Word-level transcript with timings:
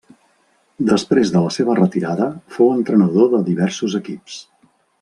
Després 0.91 1.33
de 1.35 1.41
la 1.43 1.51
seva 1.57 1.75
retirada 1.79 2.29
fou 2.55 2.73
entrenador 2.79 3.29
de 3.35 3.43
diversos 3.51 3.99
equips. 4.01 4.41